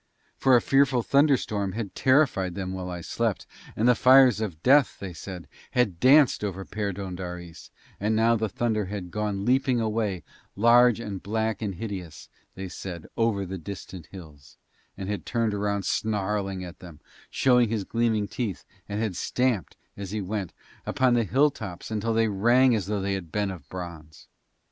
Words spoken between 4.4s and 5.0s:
of death,